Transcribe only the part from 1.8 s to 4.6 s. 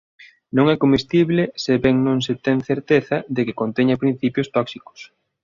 ben non se ten certeza de que conteña principios